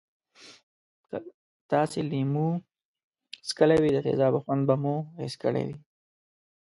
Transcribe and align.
که 1.09 1.17
تاسې 1.71 1.99
لیمو 2.09 2.49
څکلی 3.47 3.77
وي 3.79 3.91
د 3.93 3.97
تیزابو 4.05 4.39
خوند 4.43 4.63
به 4.67 4.75
مو 4.83 4.95
حس 5.19 5.33
کړی 5.43 5.63
وی. 5.67 5.77